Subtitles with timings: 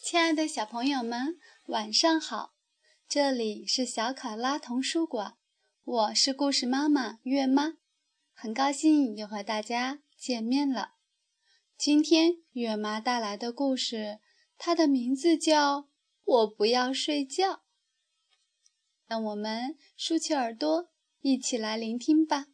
[0.00, 2.54] 亲爱的小朋友们，晚上好！
[3.06, 5.36] 这里是小考拉童书馆，
[5.84, 7.74] 我是故事妈妈月妈，
[8.32, 10.94] 很高兴又和大家见面了。
[11.76, 14.20] 今天月妈带来的故事，
[14.56, 15.80] 它的名字叫
[16.24, 17.52] 《我不要睡觉》。
[19.06, 20.88] 让我们竖起耳朵，
[21.20, 22.46] 一起来聆听吧。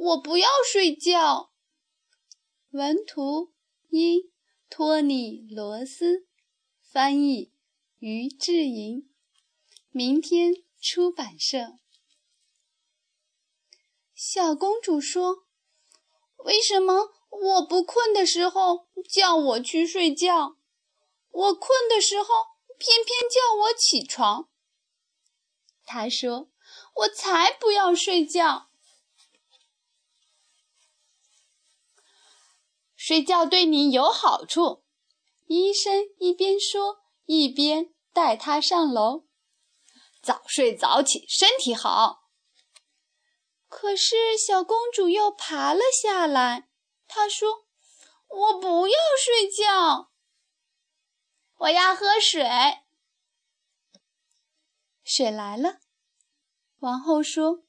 [0.00, 1.52] 我不要睡觉。
[2.70, 3.52] 文图
[3.90, 4.30] 一。
[4.72, 6.28] 托尼·罗斯，
[6.80, 7.52] 翻译
[7.98, 9.10] 于志莹，
[9.90, 11.80] 明天出版社。
[14.14, 15.44] 小公主说
[16.46, 20.56] ：“为什么我不困的时候叫我去睡觉，
[21.32, 22.28] 我困的时候
[22.78, 24.48] 偏偏叫我起床？”
[25.84, 26.48] 她说
[26.94, 28.69] ：“我才不要睡觉。”
[33.02, 34.84] 睡觉对你有好处，
[35.46, 39.26] 医生一边说一边带他上楼。
[40.20, 42.28] 早睡早起，身体好。
[43.68, 46.68] 可是小公主又爬了下来。
[47.08, 47.64] 她说
[48.28, 50.10] ：“我不要睡觉，
[51.56, 52.46] 我要喝水。”
[55.02, 55.78] 水来了。
[56.80, 57.62] 王后说：“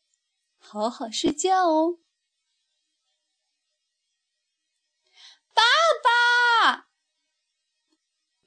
[0.60, 2.00] 好好睡觉哦。”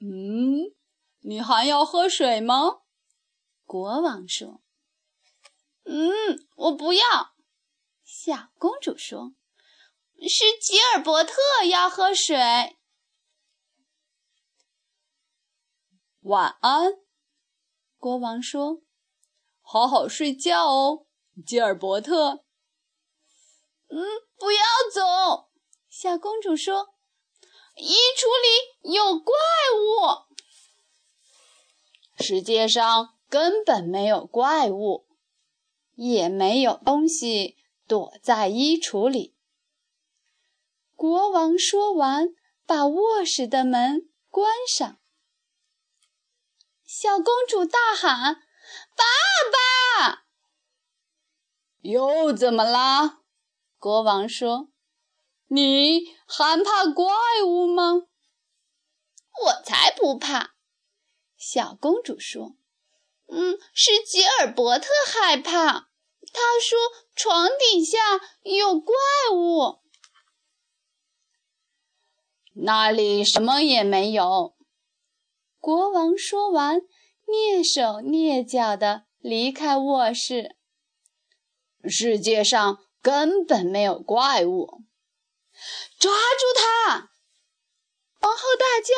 [0.07, 0.71] 嗯，
[1.21, 2.81] 你还要喝水吗？
[3.65, 4.61] 国王说
[5.85, 7.33] ：“嗯，我不要。”
[8.05, 9.33] 小公主说
[10.29, 11.33] ：“是吉尔伯特
[11.67, 12.77] 要喝水。”
[16.21, 16.93] 晚安，
[17.97, 18.83] 国王说
[19.61, 21.07] ：“好好睡觉哦，
[21.43, 22.45] 吉尔伯特。”
[23.89, 24.05] 嗯，
[24.37, 24.61] 不要
[24.93, 25.49] 走，
[25.89, 26.94] 小公主说。
[27.75, 29.33] 衣橱里有怪
[29.75, 30.25] 物。
[32.23, 35.05] 世界上根本没有怪物，
[35.95, 39.35] 也没有东西躲在衣橱里。
[40.95, 42.29] 国王说完，
[42.65, 44.97] 把卧室的门关上。
[46.85, 48.35] 小公主大喊
[48.95, 49.03] ：“爸
[49.51, 50.25] 爸！”
[51.83, 53.19] 又怎么啦？
[53.77, 54.69] 国王说。
[55.55, 57.05] 你还怕怪
[57.45, 58.01] 物吗？
[59.41, 60.55] 我才不怕！
[61.37, 62.57] 小公主说
[63.31, 65.87] ：“嗯，是吉尔伯特害怕。
[66.33, 66.77] 他说
[67.15, 67.97] 床底下
[68.43, 68.93] 有怪
[69.33, 69.79] 物。”
[72.53, 74.57] 那里什么也没有。
[75.61, 76.81] 国王说完，
[77.25, 80.57] 蹑手蹑脚地离开卧室。
[81.87, 84.84] 世界上根本没有怪物。
[85.99, 87.11] 抓住他！
[88.21, 88.95] 王后大叫：“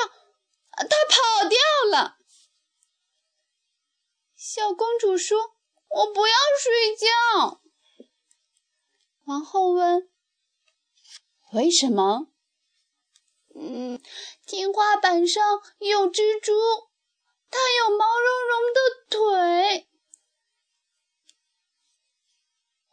[0.78, 1.60] 他跑掉
[1.92, 2.18] 了！”
[4.36, 5.56] 小公主说
[5.90, 7.62] ：“我不要睡觉。”
[9.26, 10.10] 王后问
[11.54, 12.28] ：“为什么
[13.56, 14.02] ？”“嗯，
[14.46, 16.54] 天花板上有蜘蛛，
[17.50, 18.80] 它有毛茸茸的
[19.10, 19.90] 腿。”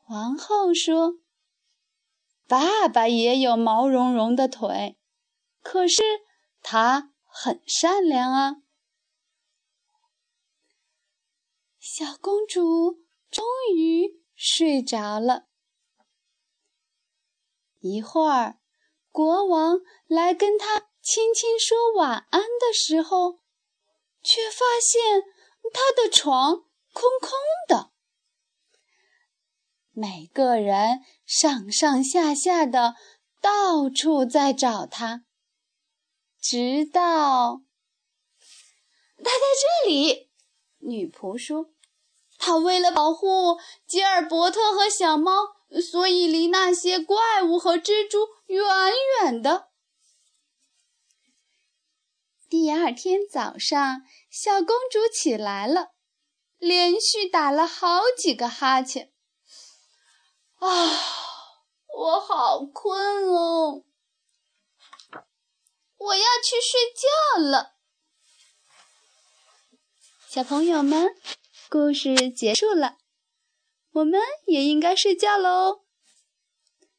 [0.09, 1.21] 王后说。
[2.47, 4.99] 爸爸也有毛茸茸的腿，
[5.63, 6.03] 可是
[6.63, 8.57] 他很善良啊。
[11.79, 13.45] 小公主终
[13.75, 15.47] 于睡着了。
[17.81, 18.59] 一会儿，
[19.11, 23.41] 国王来跟她轻轻说晚安的时候，
[24.23, 25.23] 却发现
[25.73, 27.31] 他的床空空
[27.69, 27.94] 的。
[29.95, 32.97] 每个人上上下下的
[33.41, 35.25] 到处在找他，
[36.41, 37.63] 直到
[39.19, 39.31] 他在
[39.85, 40.31] 这里。
[40.81, 41.71] 女仆说
[42.39, 45.31] ：“他为了保护吉尔伯特和小猫，
[45.81, 48.63] 所以离那些怪物和蜘蛛远
[49.23, 49.69] 远的。”
[52.51, 55.93] 第二天早上，小公主起来了，
[56.59, 59.14] 连续打了好几个哈欠。
[60.59, 60.67] 啊，
[61.87, 63.85] 我好困哦！
[65.97, 67.75] 我要去睡觉了。
[70.29, 71.15] 小朋友们，
[71.69, 72.99] 故事结束了，
[73.93, 75.85] 我们也应该睡觉喽。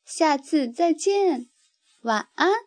[0.06, 1.50] 下次再见，
[2.01, 2.64] 晚安。